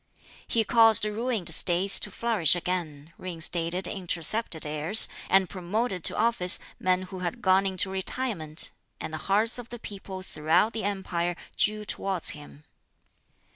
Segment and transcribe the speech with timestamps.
[0.47, 7.03] He caused ruined States to flourish again, reinstated intercepted heirs, and promoted to office men
[7.03, 11.85] who had gone into retirement; and the hearts of the people throughout the empire drew
[11.85, 12.63] towards him.